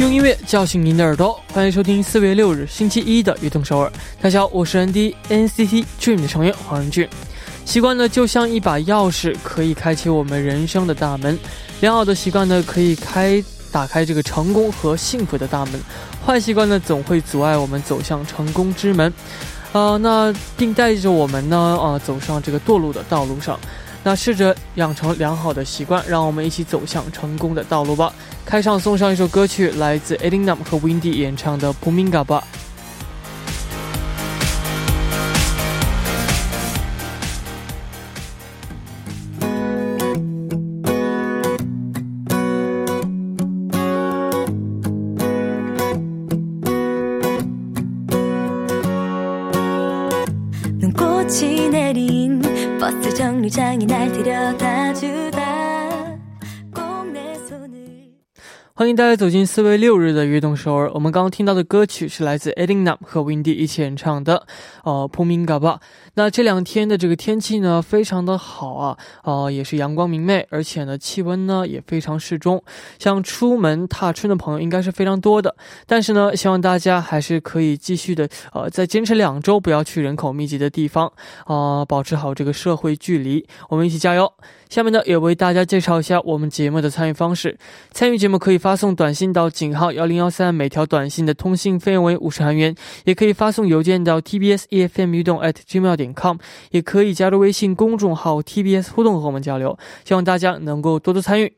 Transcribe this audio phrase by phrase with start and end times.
[0.00, 3.92] 用音乐叫醒您的耳朵，欢迎收听四月六日星期一的悦动首尔。
[4.18, 7.06] 大家好，我是 ND NCT Dream 的成员黄仁俊。
[7.66, 11.38] 习惯呢，就像一把钥匙，可以开启我们人生的大门。
[11.82, 15.78] 良好的习惯呢，可以开打开这个成功和幸福的大门；
[16.24, 19.12] 坏习惯呢，总会阻碍我们走向成功之门。
[19.72, 23.60] 啊，那并带着我们呢，啊，走上这个堕落的道路上。
[24.02, 28.12] 那试着养成良好的习惯，让我们一起走向成功的道路吧。
[28.46, 32.24] 开场送上一首歌曲，来自 e d i n a m 和 Windy 演唱的《p u m i n g a
[32.24, 32.42] 吧。
[58.80, 60.90] 欢迎大家走进四月六日的悦动首尔。
[60.94, 64.46] 我们刚刚听到的歌曲是来自 Edinam 和 Windy 一起演唱的，
[64.84, 65.80] 呃 p u m i n g a 吧。
[66.14, 72.64] 那这两天的这个天气呢，非常的好啊，呃，也是阳光明媚，而且呢，气温呢也非常适中。
[72.98, 75.54] 像出门踏春的朋友应该是非常多的，
[75.86, 81.12] 但是呢，希望大家还是可以继续的，呃，再坚持两周，不要去人口密集的地方，
[81.44, 83.46] 啊，保持好这个社会距离。
[83.68, 84.32] 我们一起加油！
[84.70, 87.58] 下面呢，也为大家介绍一下我们节目的参与方式。
[87.90, 92.72] 参与节目可以发送短信到井号幺零幺三，每条短信的通信费用为五十韩元；
[93.04, 96.36] 也可以发送邮件到 tbs efm 运动 at gmail 点 com，
[96.70, 99.76] 也可以加入微信公众号 tbs 互动和我们交流。
[100.04, 101.52] 希望大家能够多多参与。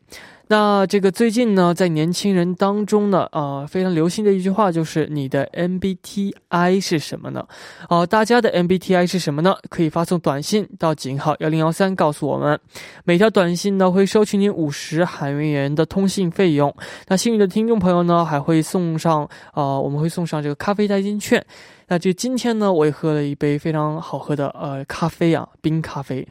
[0.53, 7.43] 那这个最近呢，在年轻人当中呢，呃，非常流行的一句话就是你的 MBTI 是什么呢？
[7.89, 9.57] 呃，大家的 MBTI 是什么呢？
[9.71, 12.61] 可以发送短信到井号幺零幺三告诉我们，
[13.05, 16.77] 每条短信呢会收取您五十韩元的通信费用。
[17.09, 21.43] 那幸运的听众朋友呢，还会送上，呃，我们会送上这个咖啡代金券。
[21.90, 26.26] 那就今天呢，我也喝了一杯非常好喝的呃咖啡啊，冰咖啡。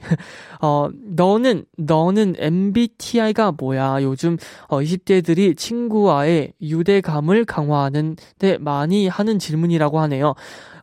[0.61, 4.03] 어너는너는 MBTI가 뭐야?
[4.03, 4.37] 요즘
[4.69, 10.35] 어 20대들이 친구와의 유대감을 강화하는 데 많이 하는 질문이라고 하네요.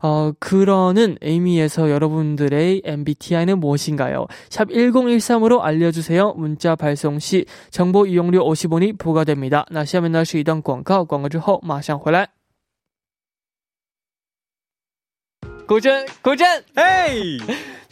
[0.02, 4.26] 어, 그러는 의미에서 여러분들의 MBTI는 무엇인가요?
[4.50, 6.34] 샵 1013으로 알려주세요.
[6.34, 9.66] 문자 발송 시 정보 이용료 50원이 부과됩니다.
[9.70, 12.30] 那下面呢是一段广告，广告之后马上回来。
[15.69, 16.47] 古筝，古筝，
[16.77, 17.13] 哎！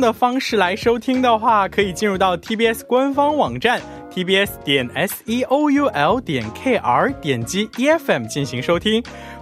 [0.00, 3.80] 的方式来收听的话，可以进入到 TBS 官方网站
[4.12, 9.02] TBS 点 SEOUL 点 KR，点击 EFM 进行收听。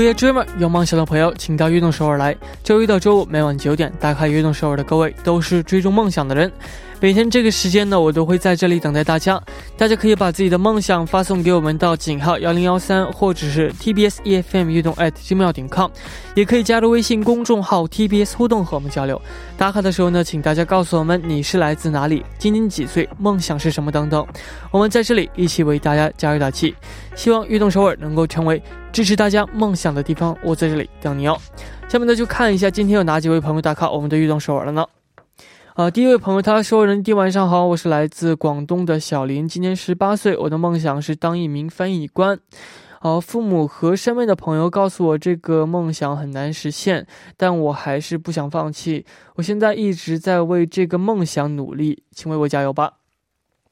[0.00, 2.34] We are dreamer，有梦想的朋友，请到运动首尔来。
[2.64, 6.50] 周一到周五每晚九点，打开运动首尔的各位，都是追逐梦想的人。
[7.02, 9.40] 每天这个时间呢，我都会在这里等待大家。
[9.74, 15.90] 大家可以把自己的梦想发送给我们到井号幺零幺三，或者是 TBS EFM 运动 at gmail 点 com，
[16.34, 19.18] 也可以加入微信公众号 TBS 互动和我们交流。
[19.56, 24.26] 打卡的时候呢，请大家告诉我们你是来自哪里，今年几岁，梦想是什么等等。
[24.70, 26.74] 我们在这里一起为大家加油打气，
[27.16, 28.62] 希望运动首尔能够成为
[28.92, 30.36] 支持大家梦想的地方。
[30.44, 31.34] 我在这里等你哦。
[31.88, 34.84] 下面呢，就看一下今天有哪几位朋友打卡我们的运动首尔了呢？
[35.80, 42.38] 啊，第一位朋友他说：“人弟晚上好，我是来自广东的小林，今年十八岁，我的梦想是当一名翻译官。”
[43.00, 47.06] 呃，父母和身边的朋友告诉我这个梦想很难实现，
[47.38, 49.06] 但我还是不想放弃。
[49.36, 52.92] 我现在一直在为这个梦想努力，请为我加油吧。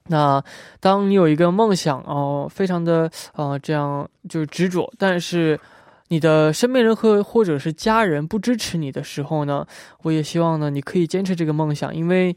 [0.07, 0.43] 那
[0.81, 5.61] 当你有一个梦想哦，非常的呃这样就是执着，但是
[6.09, 9.67] 你的身边人和或者是家人不支持你的时候呢，
[10.03, 12.35] 我也希望呢你可以坚持这个梦想，因为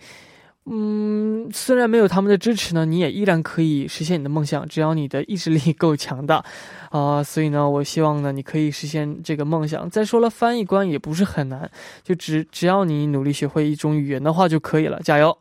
[0.66, 6.44] 嗯虽然没有他们的支持呢，你也依然可以实现你的梦想，只要你的意志力够强大
[6.92, 9.90] 啊，所以呢我希望呢你可以实现这个梦想。
[9.90, 11.70] 再说了，翻译官也不是很难，
[12.04, 15.38] 就只只要你努力学会一种语言的话就可以了，加油！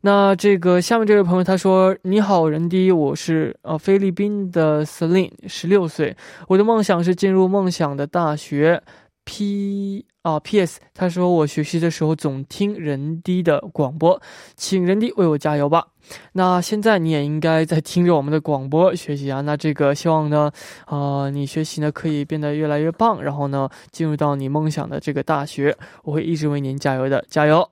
[0.00, 6.16] 那这个下面这位朋友他说：“你好，人迪，我是呃菲律宾的 Celine，十六岁，
[6.46, 8.82] 我的梦想是进入梦想的大学。
[9.30, 10.80] P 啊 P.S.
[10.94, 14.18] 他说我学习的时候总听人迪的广播，
[14.56, 15.88] 请人迪为我加油吧。
[16.32, 19.42] 那现在你也应该在听着我们的广播学习啊。
[19.42, 20.50] 那这个希望呢，
[20.86, 27.68] 呃，你学习呢可以变得越来越棒，然后呢进入到你梦想的这个大学，我会一直为您加油的，加油。”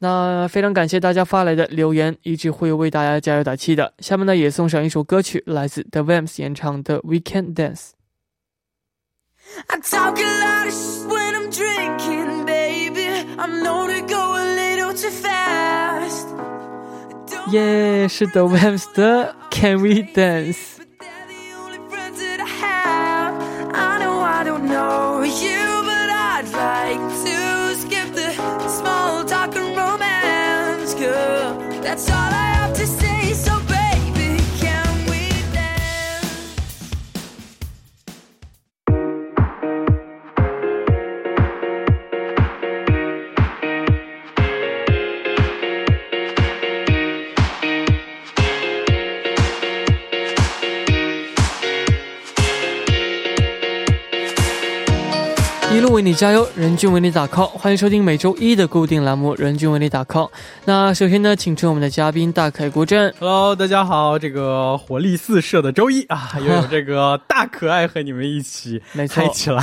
[0.00, 3.92] 那非常感谢大家发来的留言，一直会为大家加油打气的。
[3.98, 7.90] 下面呢，也送上一首歌曲，来自 The Vamps 演唱的《We Can Dance》。
[17.50, 20.54] 耶，是 The Vamps 的《Can We Dance》。
[55.70, 60.26] 一路为你加油，任俊为你打 call，欢迎收听每周一的固定栏目《任俊为你打 call》。
[60.64, 63.14] 那首先呢，请出我们的嘉宾大可爱国振。
[63.20, 68.80] Hello，大家好，这个活力四射的周一啊，又有这个大可爱和你们一起
[69.10, 69.62] 嗨起来。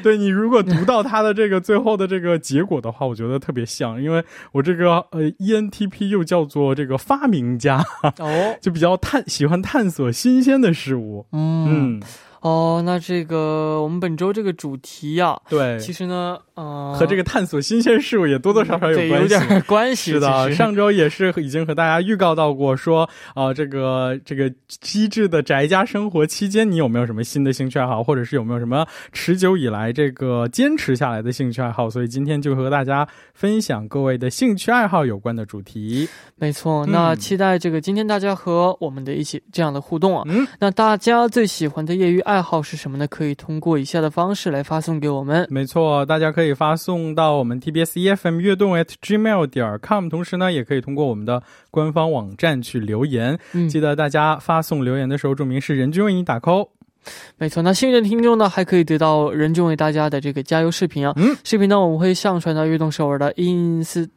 [0.02, 6.28] 对你如果读到他的这个最后的这个结果的话，我觉得特别像，因为我这个呃 ENTP 又。
[6.28, 7.82] 叫做这个发明家
[8.18, 11.25] 哦， 就比较探喜欢探索新鲜的事物。
[11.32, 11.98] 嗯。
[12.40, 16.48] 哦，那这个我们本周这个主题呀，对，其实呢，呃，
[16.95, 20.12] 和这个探索新鲜事物也多多少少有关系，有点关系。
[20.12, 31.91] 是的，上周也是已经和大家预告到过，说啊，这个这个机智的宅家生活期间，你有没有什么新的兴趣爱好，或者是有没有什么持久以来这个坚持下来的兴趣爱好？
[31.91, 36.09] 所以今天就和大家分享各位的兴趣爱好有关的主题。
[36.37, 40.23] 没错，那期待这个今天大家和我们的一起这样的互动啊。
[40.27, 42.19] 嗯，那大家最喜欢的业余。
[42.29, 43.07] 爱好是什么呢？
[43.07, 45.47] 可以通过以下的方式来发送给我们。
[45.49, 53.38] 没错，大家可以发送到我们 TBS EFM 悦动 at gmail 点 com，同时呢，也可以通过我们的官方网站去留言。
[53.69, 56.69] 记得大家发送留言的时候，注明是任君为你打 call。
[57.38, 61.12] 没错，那幸运的听众呢，还可以得到任君为大家的这个加油视频啊。
[61.17, 64.09] 嗯，视频呢，我们会上传到悦动首尔的 ins。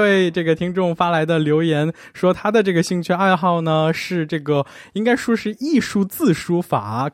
[0.00, 7.08] 位这个听众发来的留言说他的这个兴趣爱好呢是这个应该说是艺术字书法，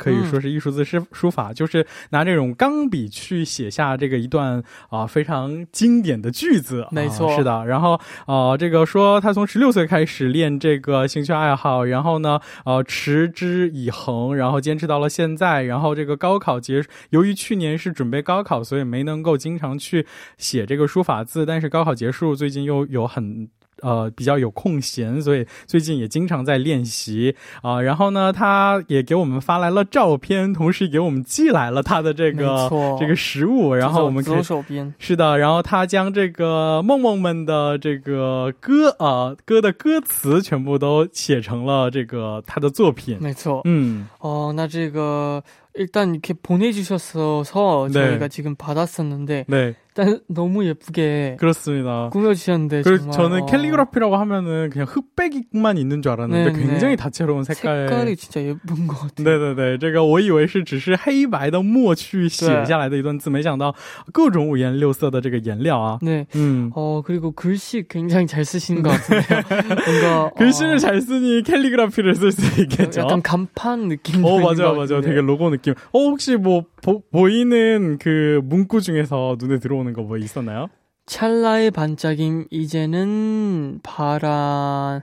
[1.55, 6.89] 就是拿这种钢笔去写下这个一段啊非常经典的句子。
[6.93, 20.06] 呃，是的，然后呃这个说他从十六岁开始练这个兴趣爱好，然后呢呃 持之以恒，然后坚持到了现在，然后这个高考结由于去年是准备高考结，由于去年是准备高考，所以没能够经常去
[20.38, 21.46] 写这个书法字。
[21.46, 23.50] 但是高考结束，最近又有很
[23.83, 27.81] 呃比较有空闲，所以最近也经常在练习啊。
[27.81, 32.69] 然后呢，他也给我们发来了照片，同时给我们寄来了他的这个
[32.99, 33.73] 这个实物。
[33.73, 43.17] 然后我们左手边是的，然后他将这个梦梦们的这个歌啊歌的歌词全部都写成了这个他的作品。
[43.21, 45.43] 没错，嗯，哦，那这个。
[45.73, 49.77] 일단 이렇게 보내주셨어서 저희가 지금 받았었는데 네.
[49.97, 52.11] 일단 너무 예쁘게 그렇습니다.
[52.13, 53.47] 꾸며주셨는데 정말 저는 어.
[53.47, 56.65] 캘리그라피라고 하면은 그냥 흑백만 있는 줄 알았는데 네네.
[56.67, 59.25] 굉장히 다채로운 색깔 색깔이 진짜 예쁜 것 같아요.
[59.55, 59.79] 네네네.
[59.79, 63.75] 제가 我以为是只是黑白的墨去写下来的一段字，没想到
[64.13, 65.99] 各种五颜六色的这个颜料啊.
[66.03, 66.27] 네.
[66.37, 66.71] 음.
[66.75, 69.43] 어 그리고 글씨 굉장히 잘 쓰신 것 같은데요.
[69.87, 70.79] 뭔가 글씨를 어.
[70.79, 73.01] 잘 쓰니 캘리그라피를 쓸 수 있겠죠.
[73.01, 74.25] 약간 간판 느낌.
[74.25, 75.01] 어 맞아요 맞아요.
[75.01, 75.75] 되게 로고 느낌.
[75.93, 80.68] 어 혹시 뭐 보, 보이는 그 문구 중에서 눈에 들어오는 거 뭐 있었나요?
[81.08, 85.02] 찰나의 반짝임 이제는 바란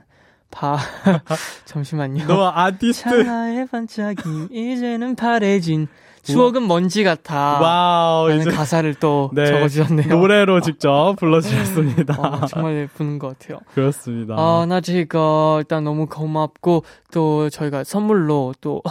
[0.51, 0.77] 바
[1.65, 2.25] 잠시만요.
[2.27, 3.09] 너 아티스트.
[3.09, 5.87] 찰나의 반짝임 이제는 파래진
[6.23, 7.59] 추억은 먼지 같아.
[7.59, 8.31] 와우.
[8.31, 10.07] 이제 가사를 또 네, 적어주셨네요.
[10.07, 12.15] 노래로 직접 불러주셨습니다.
[12.21, 13.59] 어, 정말 예쁜 것 같아요.
[13.73, 14.35] 그렇습니다.
[14.37, 18.81] 아, 나 제가 일단 너무 고맙고 또 저희가 선물로 또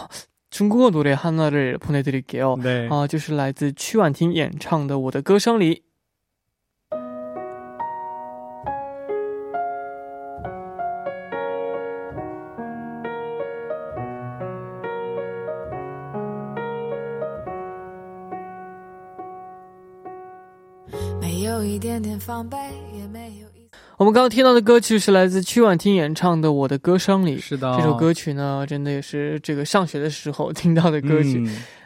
[0.52, 2.58] 중국어 노래 하나를 보내드릴게요.
[2.62, 2.88] 네.
[2.90, 5.76] 啊，就是来自曲婉婷演唱的《我的歌声里》。
[24.03, 27.37] 我们刚刚听到的歌曲是来自曲婉婷演唱的《我的歌声里》。
[27.41, 31.49] 是的，这首歌曲呢，真的也是这个上学的时候听到的歌曲。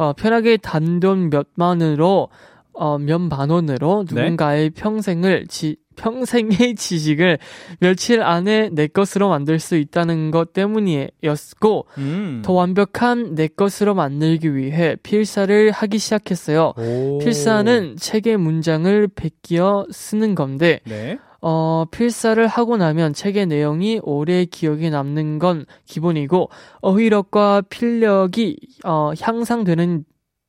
[0.00, 2.30] 어 편하게 단돈 몇만원으로
[2.72, 7.38] 어 몇만 원으로 누군가의평생을 지 평생의 지식을
[7.80, 12.40] 며칠 안에 내 것으로 만들 수 있다는 것 때문이었고, 음.
[12.42, 16.72] 더 완벽한 내 것으로 만들기 위해 필사를 하기 시작했어요.
[16.78, 17.18] 오.
[17.18, 21.18] 필사는 책의 문장을 베끼어 쓰는 건데, 네.
[21.42, 30.04] 어, 필사를 하고 나면 책의 내용이 오래 기억에 남는 건 기본이고, 어휘력과 필력이, 어, 향상되는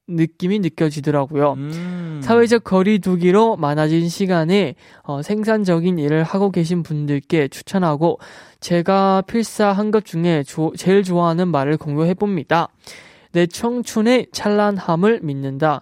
[0.08, 1.54] 느낌이 느껴지더라고요.
[1.54, 2.20] 음.
[2.24, 8.20] 사회적 거리두기로 많아진 시간에 어, 생산적인 일을 하고 계신 분들께 추천하고
[8.60, 12.68] 제가 필사한 것 중에 조, 제일 좋아하는 말을 공유해 봅니다.
[13.32, 15.82] 내 청춘의 찬란함을 믿는다.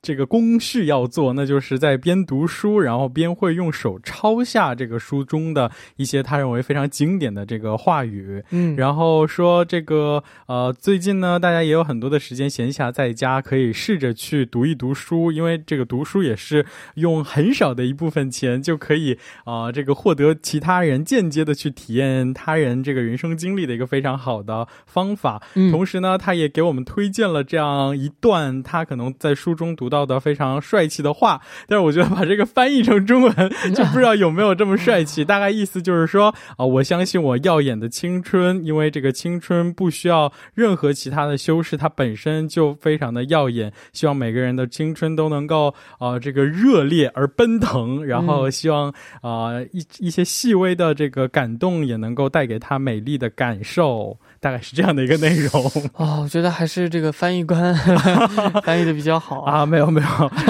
[0.00, 8.42] 这个工序要做，那就是在边读书，然后边会用手抄下这个书中的一些他认为非常经典的这个话语。
[8.50, 16.64] 嗯，然后说这个呃，最近呢，大家也有很多的时间闲暇在家，可以试着去读一读书，因为这个读书也是
[16.94, 25.42] 用很少的一部分钱就可以啊，这个获得其他人间接的去体验他人这个人生经历的一个非常好的方法。
[25.54, 30.08] 嗯，同时呢，他也给我们推荐了这样一段他可能在书中读到。
[30.08, 33.34] 的非常帅气的话，但是我觉得把这个翻译成中文
[33.74, 35.22] 就不知道有没有这么帅气。
[35.26, 43.70] 大概意思就是说啊，我相信我耀眼的青春，因为这个青春不需要任何其他的修饰，它本身就非常的耀眼。
[43.92, 54.16] 希望每个人的青春都能够啊，这个热烈而奔腾， 然后希望啊一一些细微的这个感动也能够带给他美丽的感受。
[54.39, 55.51] 大概是这样的一个内容
[55.95, 57.73] 哦，我觉得还是这个翻译官
[58.63, 59.65] 翻译的比较好啊。
[59.65, 60.07] 没有没有，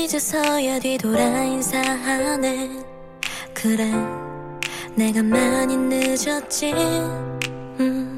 [0.04, 2.84] 이제서야 뒤돌아 인사하네
[3.52, 3.90] 그래
[4.94, 6.72] 내가 많이 늦었지
[7.80, 8.17] 음.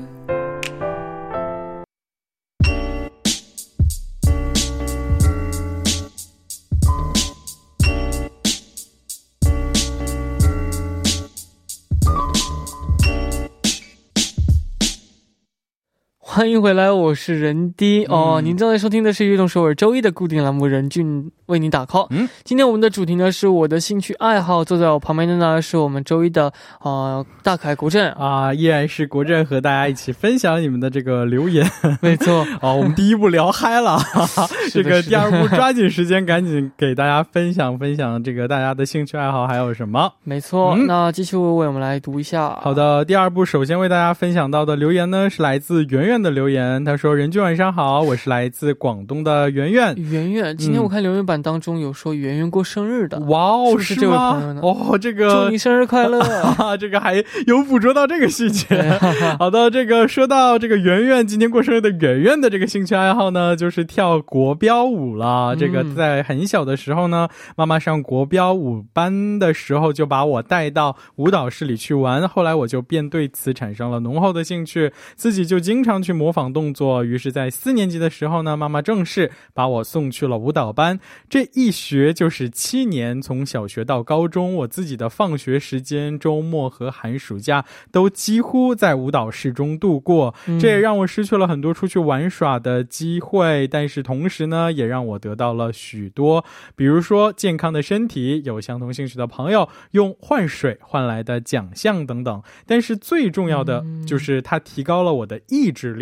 [16.33, 18.39] 欢迎回来，我是任迪哦。
[18.41, 22.07] 您正在收听的是《运动首尔》周一的固定栏目，任俊为您打 call。
[22.09, 24.63] 嗯，今天我们的主题呢是我的兴趣爱好。
[24.63, 31.69] 坐在我旁边的呢是我们周一的啊大凯国振啊，依然是国振和大家一起分享你们的这个留言。
[31.99, 33.99] 没错啊， 我们第一步聊嗨了，
[34.71, 40.09] 这个第二步抓紧时间赶紧给大家分享分享这个大家的兴趣爱好还有什么？
[40.23, 42.57] 没错，那继续为我们来读一下。
[42.61, 46.20] 好的，第二步首先为大家分享到的留言呢是来自圆圆。
[46.21, 49.95] 的留言，他说：“任俊晚上好，我是来自广东的圆圆。
[49.95, 54.61] 圆圆，今天我看留言板当中有说圆圆过生日的，哇哦，是这位朋友呢？
[54.61, 56.19] 哦，这个祝你生日快乐！
[56.21, 57.15] 啊 这个还
[57.47, 58.65] 有捕捉到这个细节。
[59.39, 65.55] 好的，这个说到这个圆圆今天过生日的圆圆的这个兴趣爱好呢，就是跳国标舞了。
[65.55, 77.03] 这个在很小的时候呢，妈妈上国标舞班的时候就把我带到舞蹈室里去玩，后来我就便对此产生了浓厚的兴趣，自己就经常去模仿动作。
[77.03, 80.99] 于是，在四年级的时候呢，妈妈正式把我送去了舞蹈班。
[81.29, 90.33] 这一学就是七年，从小学到高中，我自己的放学时间、周末和寒暑假都几乎在舞蹈室中度过。
[90.59, 96.43] 这也让我失去了很多出去玩耍的机会，但是同时呢，也让我得到了许多，
[96.75, 102.41] 比如说健康的身体、有相同兴趣的朋友、用换水换来的奖项等等。
[102.65, 106.00] 但是最重要的就是它提高了我的意志力，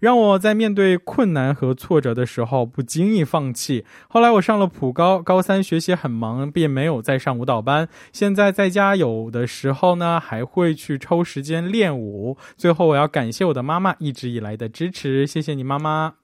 [0.00, 3.84] 让我在面对困难和挫折的时候不经易放弃。
[4.08, 7.88] 后来我上了普高，高三学习很忙，便没有再上舞蹈班。
[8.12, 12.36] 现在在家有的时候呢，还会去抽时间练舞。
[12.56, 16.14] 最后我要感谢我的妈妈一直以来的支持，谢谢你妈妈。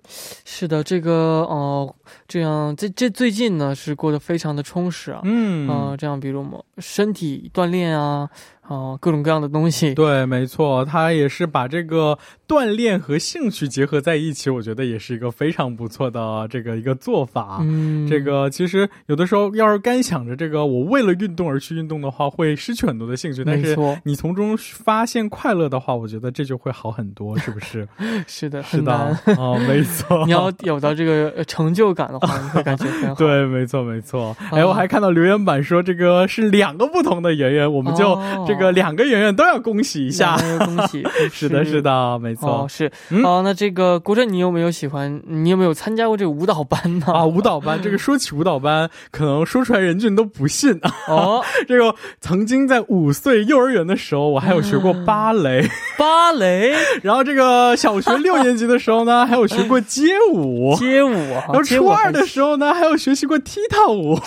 [0.45, 1.13] 是的，这个
[1.49, 1.95] 哦，
[2.29, 5.21] 这样这这最近呢是过得非常的充实啊。
[5.25, 8.29] 嗯啊，这样比如么身体锻炼啊。
[8.69, 9.95] 哦，各种各样的东西。
[9.95, 17.59] 对，没错，他也是把这个锻炼和兴趣结合在一起，我觉得也是一个非常不错的这个一个做法。
[17.61, 23.45] 嗯，这个其实有的时候要是干想着这个我为了运动而去运动的话，会失去很多的兴趣。
[23.45, 27.87] 但是你从中发现快乐的话，我觉得这就会好很多，是不是？
[28.27, 30.25] 是的，是的，哦，没错。
[30.25, 33.15] 你要有到这个成就感的话，你会感觉很好。
[33.21, 34.35] 对，没错，没错。
[34.51, 38.54] 哎，我还看到留言板说这个是两个不同的圆圆，我们就这。
[38.55, 41.05] 这个两个圆圆都要恭喜一下，恭喜！
[41.33, 42.91] 是的，是的，没错，是。
[43.25, 45.21] 哦，那这个郭振，你有没有喜欢？
[45.27, 47.07] 你有没有参加过这个舞蹈班呢？
[47.07, 51.43] 啊，舞蹈班，这个说起舞蹈班，可能说出来人俊都不信哦。
[51.67, 56.75] 这个曾经在五岁幼儿园的时候，我还有学过芭蕾，芭蕾。
[57.03, 61.11] 然后这个小学六年级的时候呢，还有学过街舞，街舞。
[61.11, 64.19] 然后初二的时候呢，还有学习过踢踏舞。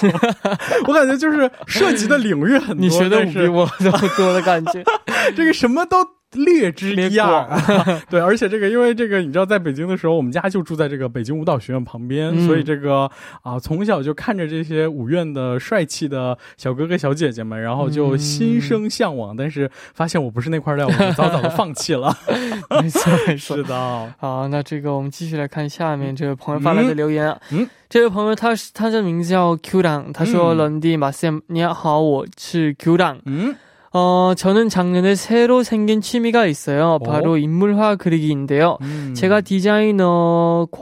[0.87, 3.91] 我感觉就是涉及的领域很多，你学的比我都。
[4.23, 4.83] 我的感觉，
[5.35, 5.97] 这个什么都
[6.33, 7.47] 略知一二。
[8.09, 13.09] 对，而且这个因为这个你知道在北京的时候，我们家就住在这个北京舞蹈学院旁边，所以这个
[13.41, 19.35] 啊从小就看着这些舞院的帅气的小哥哥小姐姐们，然后就心生向往。
[19.35, 22.13] 但是发现我不是那块料，我就早早的放弃了。
[22.81, 24.13] 没错，是的。
[24.17, 27.29] 好，那这个我们继续来看下面这位朋友发来的留言。
[27.51, 33.19] 嗯这位朋友他是他的名字叫 Q 档，他说伦弟马斯，你好，我是 Q 档。
[33.25, 33.55] 嗯。
[33.93, 36.99] 어, 저는 작년에 새로 생긴 취미가 있어요.
[37.05, 37.37] 바로 어?
[37.37, 38.77] 인물화 그리기인데요.
[38.81, 39.13] 음.
[39.15, 40.77] 제가 디자이너과를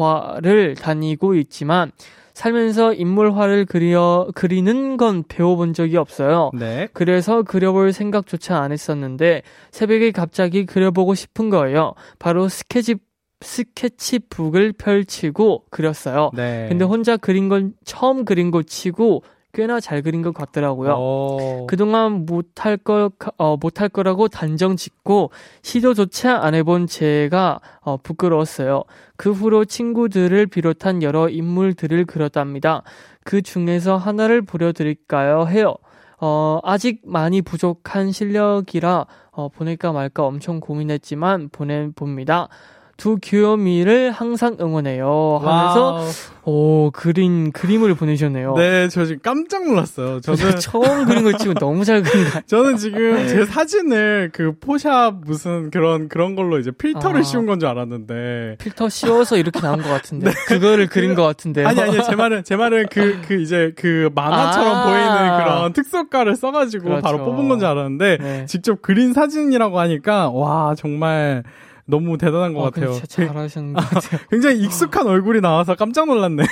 [0.76, 1.92] 다니고 있지만
[2.34, 6.52] 살면서 인물화를 그려 그리는 건 배워본 적이 없어요.
[6.54, 6.88] 네.
[6.94, 9.42] 그래서 그려볼 생각조차 안 했었는데
[9.72, 11.94] 새벽에 갑자기 그려보고 싶은 거예요.
[12.20, 12.96] 바로 스케치
[13.42, 16.32] 스케치북을 펼치고 그렸어요.
[16.34, 16.66] 네.
[16.68, 19.24] 근데 혼자 그린 건 처음 그린 거 치고
[19.56, 20.92] 꽤나 잘 그린 것 같더라고요.
[20.92, 21.38] 오.
[21.40, 21.66] 어.
[21.68, 25.32] 그동안 못할 거, 어, 못할 거라고 단정 짓고
[25.64, 28.84] 시도조차 안 해본 제가 어, 부끄러웠어요.
[29.16, 32.84] 그 후로 친구들을 비롯한 여러 인물들을 그렸답니다.
[33.24, 35.48] 그 중에서 하나를 보여드릴까요?
[35.48, 35.76] 해요.
[36.20, 42.50] 어, 아직 많이 부족한 실력이라 어, 보낼까 말까 엄청 고민했지만 보내 봅니다.
[42.98, 45.40] 두 귀요미를 항상 응원해요.
[45.44, 46.06] 하면서 와우.
[46.48, 48.54] 오 그린 그림을 보내셨네요.
[48.56, 50.22] 네, 저 지금 깜짝 놀랐어요.
[50.22, 52.40] 저는 처음 그린 거 치고 너무 잘 그린 거.
[52.46, 57.60] 저는 지금 제 사진을 그 포샵 무슨 그런 그런 걸로 이제 필터를 아, 씌운 건
[57.60, 60.34] 줄 알았는데 필터 씌워서 이렇게 나온 것 같은데 네.
[60.48, 61.66] 그거를 그린 것 같은데.
[61.66, 66.36] 아니 아니 제 말은 제 말은 그그 그 이제 그 만화처럼 아~ 보이는 그런 특수효과를
[66.36, 67.02] 써가지고 그렇죠.
[67.02, 68.46] 바로 뽑은 건 줄 알았는데 네.
[68.46, 71.44] 직접 그린 사진이라고 하니까 와 정말.
[71.87, 73.01] 너무 대단한 것 어, 같아요.
[73.09, 74.21] 잘하시는 것 같아요.
[74.31, 76.47] 굉장히 익숙한 얼굴이 나와서 깜짝 놀랐네요.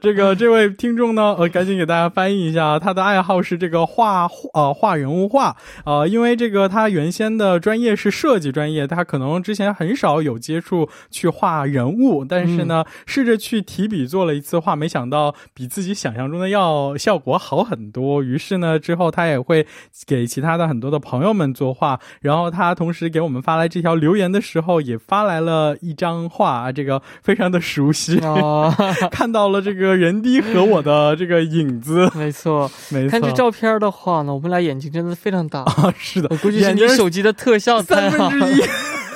[0.00, 18.22] 这个这位听众呢，呃，赶紧给大家翻译一下，他的爱好是这个画，画人物画，呃，因为这个他原先的专业是设计专业，他可能之前很少有接触去画人物，但是呢，试着去提笔做了一次画，没想到比自己想象中的要效果好很多。
[18.22, 19.66] 于是呢，之后他也会
[20.06, 28.17] 给其他的很多的朋友们作画，然后他同时给我们发来这条 留言的时候，也发来了一张画，这个非常的熟悉。
[28.19, 28.73] 啊，
[29.11, 33.11] 看到了这个人低和我的这个影子，没错，没错。
[33.11, 38.61] 看这照片的话呢，我们俩眼睛真的非常大 啊，是的，我估计是你手机的特效三分之一。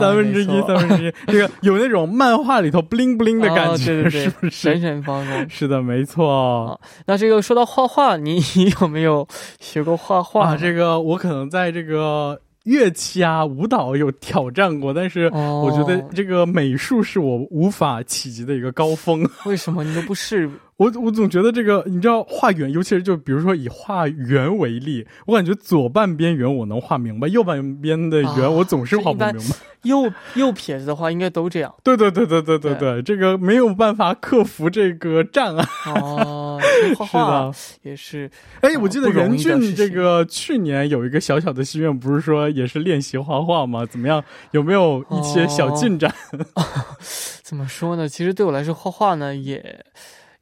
[0.00, 4.50] 三分之一，三分之一，这个有那种漫画里头 bling bling 的感觉，是不是？
[4.50, 5.48] 闪闪发光。
[5.48, 6.78] 是的，没错。
[7.06, 8.42] 那这个说到画画，你
[8.82, 9.26] 有没有
[9.60, 10.48] 学过画画？
[10.48, 12.38] 啊，这个我可能在这个。
[12.66, 19.26] 乐器啊，舞蹈有挑战过，但是我觉得这个美术是我无法企及的一个高峰。
[19.46, 20.50] 为什么你都不试？
[20.76, 29.56] 我我总觉得这个，你知道画圆，尤其是就比如说以画圆为例，我感觉左半边圆我能画明白，右半边的圆我总是画不明白。
[29.84, 31.72] 右右撇子的话，应该都这样。
[31.82, 35.64] 对对对对对对对，这个没有办法克服这个障碍。
[35.94, 36.60] 哦，
[36.98, 38.30] 画 画也是。
[38.60, 43.86] 哎，我记得任俊这个去年有一个小小的心愿，不是说也是练习画画吗？
[43.86, 44.22] 怎么样？
[44.50, 46.12] 有没有一些小进展？
[47.42, 48.08] 怎么说呢？
[48.08, 49.82] 其实对我来说，画画呢也。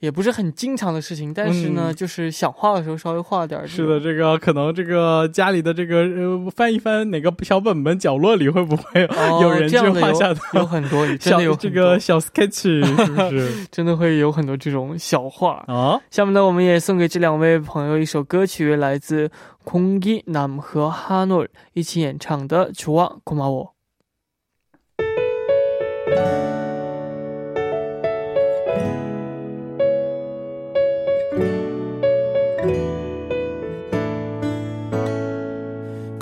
[0.04, 3.68] 也不是很经常的事情，但是呢，就是想画的时候稍微画点。
[3.68, 9.02] 是的，这个可能这个家里的这个呃翻一翻哪个小本本角落里会不会
[9.42, 10.40] 有人去画下的？
[10.54, 13.68] 有很多，真的有这个小 sketch， 是不是？
[13.70, 16.00] 真的会有很多这种小画啊。
[16.10, 19.30] 下面呢，我们也送给这两位朋友一首歌曲，来自
[19.66, 23.68] 空吉南和哈诺一起演唱的《좋아고마 워》。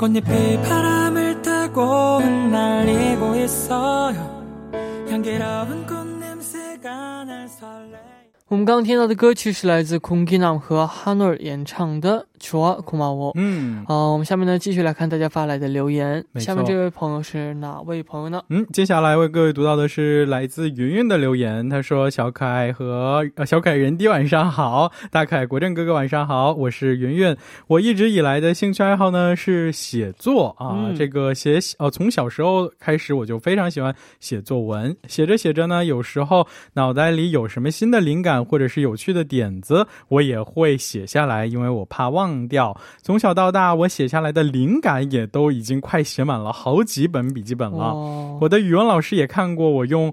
[0.01, 4.17] 꽃잎이 바람을 타고 흩날리고 있어요
[5.09, 7.97] 향기로운 꽃냄새가 날 설레
[8.49, 12.25] 我们刚刚听到的歌曲是来自 Kunginam 和 Hanor 演唱的。
[12.42, 16.22] 说恐怕我嗯啊，我们下面呢继续来看大家发来的留言。
[16.36, 18.42] 下面这位朋友是哪位朋友呢？
[18.48, 21.68] 嗯，接下来为各位读到的是来自云云的留言。
[21.70, 27.36] 他说：“小可爱和呃小可爱人弟晚上好，大可爱国政哥哥晚上好，我是云云。
[27.68, 34.94] 我一直以来的兴趣爱好呢是写作啊，这个写呃从小时候开始我就非常喜欢写作文。
[35.06, 47.94] 写着写着呢，有时候脑袋里有什么新的灵感或者是有趣的点子，我也会写下来，因为我怕忘。”忘掉，从小到大，我写下来的灵感也都已经快写满了好几本笔记本了。
[48.40, 50.12] 我的语文老师也看过我用。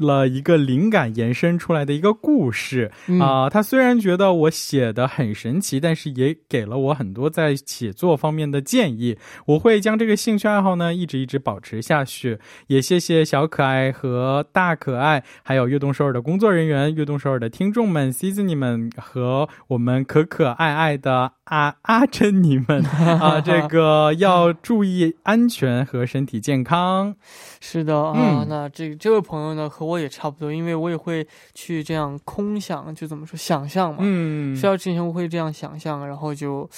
[0.00, 9.16] 了一个灵感延伸出来的一个故事啊，他虽然觉得我写的很神奇，但是也给了我很多在写作方面的建议。
[9.46, 12.38] 我会将这个兴趣爱好呢一直一直保持下去。
[12.66, 18.12] 也谢谢小可爱和大可爱，还有悦动首尔的工作人员、悦动首尔的听众们、
[18.46, 22.84] 你们和我们可可爱爱的阿阿珍你们
[23.18, 27.14] 啊，这个要注意安全和身体健康。
[27.60, 29.85] 是的啊，那这这位朋友呢和。
[29.86, 33.98] 我也差不多，因为我也会去这样空想，就怎么说想象嘛。
[34.00, 36.68] 嗯，睡觉之前我会这样想象，然后就。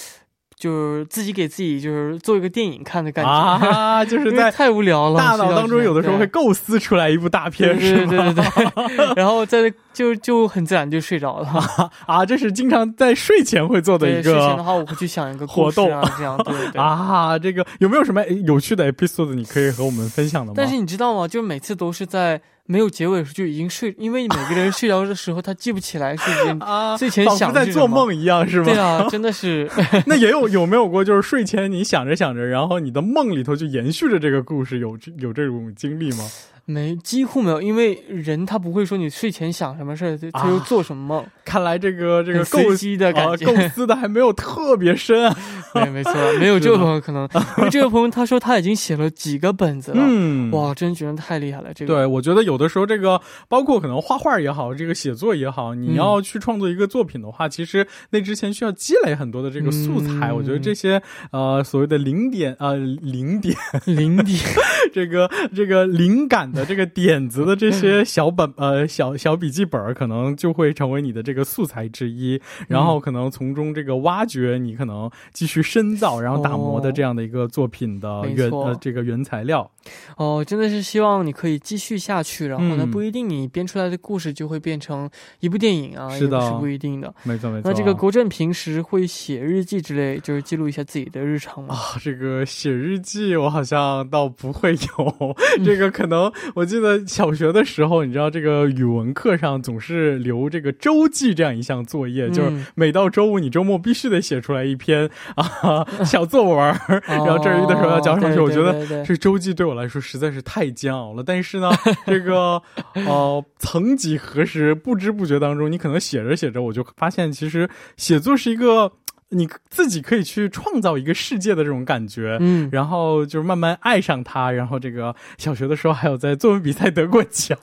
[0.59, 11.49] 就是自己给自己就是做一个电影看的感觉啊，就是 在太无聊了，大脑当中有的时候会构思出来一部大片，是对对对，然后在就就很自然就睡着了
[12.07, 14.33] 啊，这是经常在睡前会做的一个。
[14.33, 20.55] 睡前的话，我会去想一个活动啊，这样 对对啊，这个有没有什么有趣的 episode 你可以和我们分享的吗？
[20.57, 21.29] 但是你知道吗？
[21.29, 22.43] 就每次都是在。
[22.71, 26.61] 没有结尾的时候就已经睡，因为每个人睡着的时候他记不起来睡前
[26.99, 28.65] 睡前想在做梦一样是吗？
[28.67, 29.67] 对啊，真的是。
[30.05, 36.29] 那也有有没有过就是睡前你想着想着，然后你的梦里头就延续着这个故事，有有这种经历吗？
[36.71, 41.27] 没，几乎没有，因为人他不会说你睡前想什么事儿，他就做什么梦。
[41.43, 45.35] 看来这个这个构思的感觉，构思的还没有特别深啊。
[45.73, 47.27] 对，没错，没有这个朋友可能，
[47.57, 49.97] 因为这个朋友他说他已经写了几个本子了。
[49.99, 51.73] 嗯，哇，真觉得太厉害了。
[51.73, 60.31] 这个，对我觉得有的时候这个包括可能画画也好，这个写作也好，你要去创作一个作品的话，其实那之前需要积累很多的这个素材。
[60.31, 61.01] 我觉得这些
[61.31, 64.39] 呃所谓的零点啊零点零点
[64.93, 72.41] 这个这个灵感的这个点子的这些小本呃小小笔记本，可能就会成为你的这个素材之一。
[72.67, 79.71] 然后可能从中这个挖掘你可能继续深造，然后打磨的这样的一个作品的原呃这个原材料。
[80.17, 82.47] 哦，真的是希望你可以继续下去。
[82.49, 85.09] 然后呢，不一定你编出来的故事就会变成
[85.41, 87.15] 一部电影啊，是的，是不一定的。
[87.23, 87.71] 没错没错。
[87.71, 91.75] 那这个国政平时会写日记之类，就是记录一下自己的日常吗？
[91.75, 95.37] 啊，这个写日记我好像倒不会有。
[95.65, 106.59] 这个可能我记得小学的时候，你知道这个语文课上总是留这个周记这样一项作业，就是每到周五你周末必须得写出来一篇啊小作文，
[107.07, 108.41] 然后这一的时候要交上去。
[108.41, 111.23] 我觉得这周记对我来说实在是太煎熬了。
[111.23, 111.71] 但是呢，
[112.07, 112.63] 这个
[112.95, 118.93] 呃，曾几何时，不知不觉当中，你可能写着写着，我就发现其实写作是一个。
[119.31, 127.59] 你自己可以去创造一个世界的这种感觉，嗯，然后就是慢慢爱上它，然后这个小学的时候还有在作文比赛得过奖，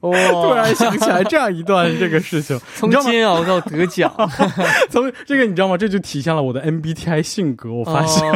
[0.00, 0.14] 我！
[0.14, 4.10] 突然想起来这样一段这个事情， 从煎熬到得奖，
[4.88, 5.76] 从这个你知道吗？
[5.76, 7.70] 这就体现了我的 MBTI 性格。
[7.70, 8.32] 我发现，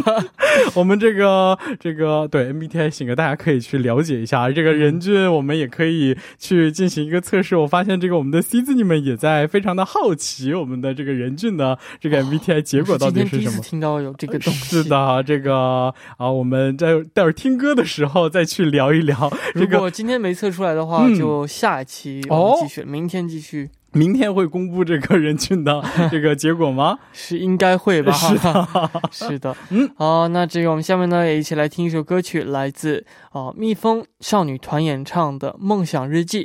[0.76, 4.50] 我们这个这个对 MBTI 性格，大家可以去了解一下。
[4.50, 7.56] 这个人均我们也可以去进行一个测试。
[7.56, 12.17] 我发现这个我们的 C 字你们也在非常的好奇我们的这个人均的这个。
[12.22, 13.58] MBTI 结果到底是什么？
[13.60, 14.82] 听到有这个东西。
[14.82, 19.30] 是的，这个啊，我们在待会儿听歌的时候再去聊一聊。
[19.54, 23.70] 如果今天没测出来的话，就下一期哦，继续，明天继续。
[23.92, 26.98] 明天会公布这个人群的 这个结果吗？
[27.12, 28.12] 是应该会吧？
[28.12, 28.68] 是的，
[29.10, 29.56] 是的。
[29.70, 36.44] 嗯，好，那这个我们下面呢也一起来听一首歌曲，来自啊蜜蜂少女团演唱的《梦想日记》。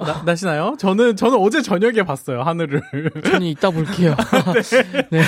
[0.00, 0.74] 나, 나시나요?
[0.78, 2.82] 저는 저는 어제 저녁에 봤어요 하늘을.
[3.24, 4.14] 저는 이따 볼게요.
[5.10, 5.20] 네.
[5.20, 5.22] 네.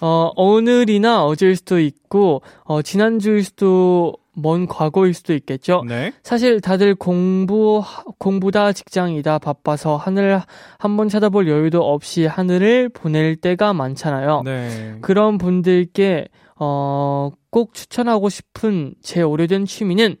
[0.00, 5.82] 어 오늘이나 어제일 수도 있고 어 지난주일 수도 먼 과거일 수도 있겠죠.
[5.88, 6.12] 네.
[6.22, 7.82] 사실 다들 공부
[8.18, 10.40] 공부다 직장이다 바빠서 하늘
[10.78, 14.42] 한번 쳐다볼 여유도 없이 하늘을 보낼 때가 많잖아요.
[14.44, 14.98] 네.
[15.00, 20.16] 그런 분들께 어 꼭 추천하고 싶은 제 오래된 취미는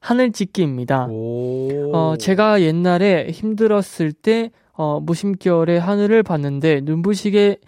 [0.00, 1.08] 하늘짓기입니다.
[1.92, 7.58] 어, 제가 옛날에 힘들었을 때, 어, 무심결에 하늘을 봤는데 눈부시게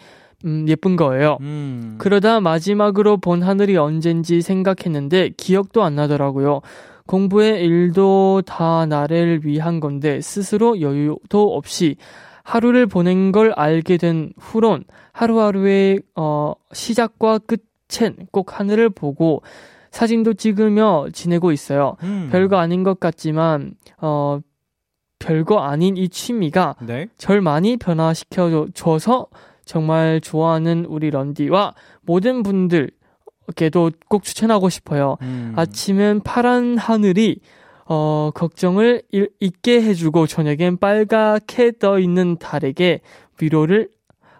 [0.44, 1.38] 음, 예쁜 거예요.
[1.40, 1.96] 음.
[1.98, 6.62] 그러다 마지막으로 본 하늘이 언젠지 생각했는데 기억도 안 나더라고요.
[7.06, 11.96] 공부에 일도 다 나를 위한 건데 스스로 여유도 없이
[12.44, 19.42] 하루를 보낸 걸 알게 된 후론 하루하루의 어, 시작과 끝엔 꼭 하늘을 보고
[19.92, 21.96] 사진도 찍으며 지내고 있어요.
[22.02, 22.28] 음.
[22.32, 24.40] 별거 아닌 것 같지만 어
[25.20, 27.06] 별거 아닌 이 취미가 네?
[27.16, 29.28] 절 많이 변화시켜 줘서
[29.64, 35.18] 정말 좋아하는 우리 런디와 모든 분들께도 꼭 추천하고 싶어요.
[35.22, 35.52] 음.
[35.56, 37.38] 아침엔 파란 하늘이
[37.84, 39.02] 어, 걱정을
[39.40, 43.00] 잊게 해주고 저녁엔 빨갛게 떠 있는 달에게
[43.40, 43.90] 위로를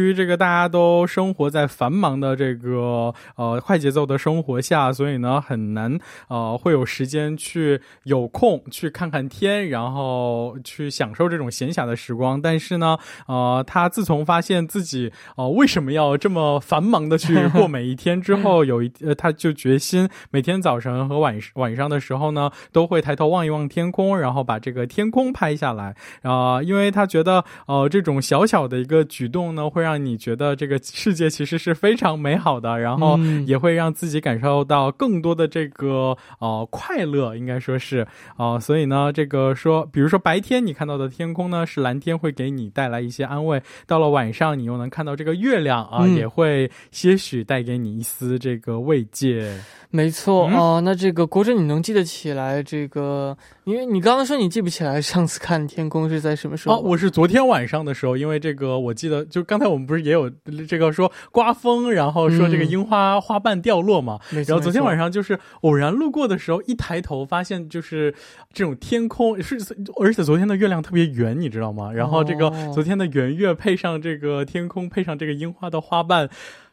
[0.00, 12.40] 于这个大家都生活在繁忙的这个呃快节奏的生活下，所以呢很难呃会有时间去有空去看看天，然后去享受这种闲暇的时光。
[12.40, 29.89] 但是呢呃他自从发现自己呃为什么要这么繁忙的去过每一天之后，有一呃他就决心每天早晨和晚晚上的时候呢都会抬头望一望天空，然后把这个天空拍下来啊，因为他觉得呃这种小小的一个举动呢会让。
[29.96, 34.90] 你觉得这个世界其实是非常美好的，然后也会让自己感受到。
[34.92, 49.58] 更多的这个呃快乐，应该说是啊，所以呢，这个说，比如说白天你看到的天空呢是蓝天，会给你带来一些安慰；到了晚上，你又能看到这个月亮啊，也会些许带给你一丝这个慰藉。
[49.92, 53.36] 没错啊，那这个国珍你能记得起来这个？
[53.64, 56.76] 因为你刚刚说你记不起来上次看天空是在什么时候？
[56.76, 60.30] 哦，我是昨天晚上的时候，因为这个我记得，就刚才我们不是也有
[60.68, 64.20] 这个说刮风，然后说这个樱花花瓣掉落嘛？
[64.46, 68.14] 然后昨天晚上就是偶然路过的时候，一抬头发现就是
[68.52, 69.56] 这种天空是，
[70.00, 71.90] 而且昨天的月亮特别圆，你知道吗？
[71.92, 76.28] 然后这个昨天的圆月配上这个天空，配上这个樱花的花瓣。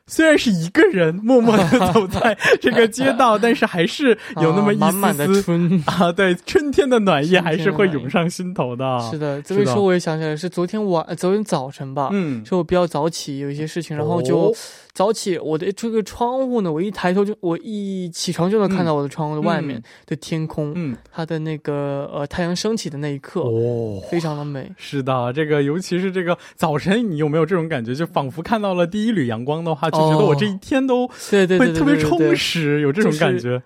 [0.07, 8.99] 虽然是一个人默默的走在这个街道，但是还是有那么一丝丝春啊，对春天的暖意还是会涌上心头的。
[9.11, 14.55] 是的，这么一说我也想起来，是昨天晚昨天早晨吧，嗯，就我比较早起，有一些事情，然后就。
[14.96, 24.70] 早起我的这个窗户呢，我一抬头就我一起床就能看到我的窗户的外面的天空，嗯，它的那个呃太阳升起的那一刻，哦，非常的美。
[24.76, 27.94] 是的，这个尤其是这个早晨，你有没有这种感觉？
[27.94, 33.62] 就仿佛看到了第一缕阳光的话，就觉得我这一天都对对会特别充实，有这种感觉。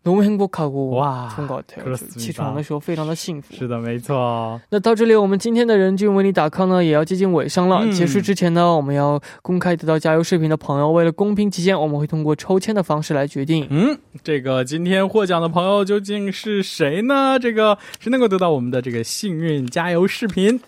[0.03, 3.53] 너무행복하고哇，좋은것같아요起床的时候非常的幸福。
[3.53, 4.61] 是的，没错。
[4.69, 7.85] 那到这里，我们今天的人均为你打 call 呢，也要接近尾声了。
[7.91, 13.67] 结束之前呢，我们要公开得到加油视频的朋友，为了公平起见，我们会通过抽签的方式来决定。
[13.69, 17.37] 嗯，这个今天获奖的朋友究竟是谁呢？
[17.37, 20.61] 这个是能够得到我们的这个幸运加油视频。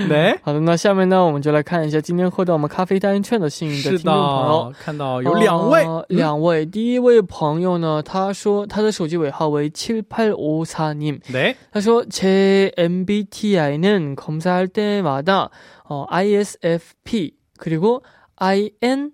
[0.08, 4.72] 네， 好的，那下面呢，我们就来看一下今天获得我们咖啡代言券的幸运的听众朋友。
[4.82, 11.83] 看到有两位，两位，第一位朋友呢，他说他的手机尾号为七八五三님 네， 他。
[11.85, 15.49] 说제 MBTI는 검사할 때마다
[15.83, 18.01] 어, ISFP 그리고
[18.35, 19.11] INFP가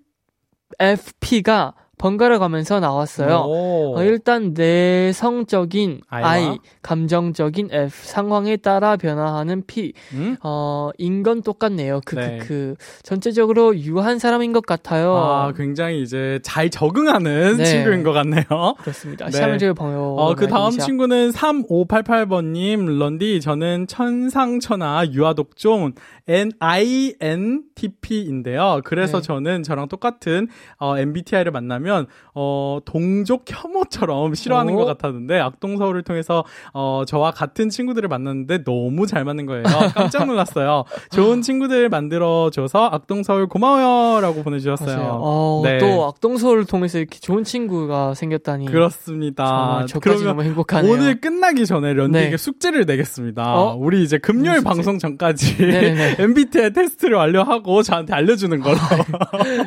[2.02, 3.44] 번갈아 가면서 나왔어요.
[3.46, 6.28] 어, 일단 내성적인 아이와?
[6.28, 9.92] I, 감정적인 F, 상황에 따라 변화하는 P.
[10.14, 10.36] 음?
[10.42, 12.00] 어, 인건 똑같네요.
[12.04, 12.38] 그, 그 네.
[12.38, 12.74] 그, 그,
[13.04, 15.14] 전체적으로 유한 사람인 것 같아요.
[15.14, 17.64] 아, 굉장히 이제 잘 적응하는 네.
[17.64, 18.42] 친구인 것 같네요.
[18.78, 19.26] 그렇습니다.
[19.26, 19.30] 네.
[19.30, 20.16] 샤먼제朋友.
[20.16, 25.92] 어, 그 다음 친구는 3588번님, 런디, 저는 천상천하 유아독종
[26.26, 28.80] NINTP인데요.
[28.84, 29.22] 그래서 네.
[29.22, 30.48] 저는 저랑 똑같은
[30.78, 34.78] 어, MBTI를 만나면 보면 어 동족 혐오처럼 싫어하는 오.
[34.78, 39.62] 것 같았는데 악동서울을 통해서 어 저와 같은 친구들을 만났는데 너무 잘 맞는 거예요.
[39.94, 40.84] 깜짝 놀랐어요.
[41.10, 45.18] 좋은 친구들 만들어 줘서 악동서울 고마워요라고 보내 주셨어요.
[45.20, 45.78] 어, 네.
[45.78, 48.66] 또 악동서울을 통해서 이렇게 좋은 친구가 생겼다니.
[48.66, 49.84] 그렇습니다.
[50.00, 50.92] 그러면 너무 행복하네요.
[50.92, 52.36] 오늘 끝나기 전에 런디에게 네.
[52.36, 53.42] 숙제를 내겠습니다.
[53.54, 53.76] 어?
[53.78, 55.56] 우리 이제 금요일 방송 전까지
[56.18, 58.76] MBTI 테스트를 완료하고 저한테 알려주는 걸로.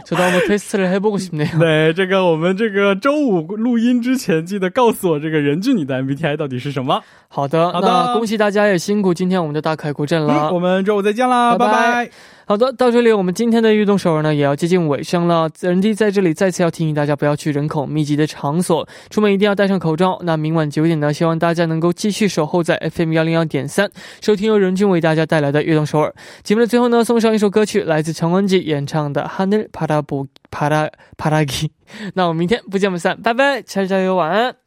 [0.06, 1.58] 저도 한번 테스트를 해보고 싶네요.
[1.60, 7.02] 네, 这个我们这个周五录音之前，记得告诉我这个人俊你的 MBTI 到底是什么。
[7.28, 10.52] 好的，好的，恭喜大家也辛苦，今天我们的大开古镇了。
[10.54, 12.10] 我们周五再见啦，拜拜。
[12.47, 15.49] 好的，到这里我们今天的运动首尔呢也要接近尾声了。
[15.61, 20.19] 人弟在这里再次要提醒大家，不要去人口密集的场所，出门一定要戴上口罩。
[20.25, 23.89] 那明晚九点呢，希望大家能够继续守候在 FM 幺零幺点三，
[24.21, 31.69] 收听由任俊为大家带来的运动首尔节目的最后呢，送上一首歌曲，来自陈文吉演唱的《하늘바라보바라바라기》。
[32.15, 34.64] 那我们明天不见不散，拜拜，加油，晚安。